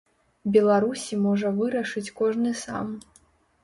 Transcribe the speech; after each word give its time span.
Беларусі 0.55 1.21
можа 1.27 1.53
вырашыць 1.61 2.07
кожны 2.25 2.59
сам. 2.67 2.87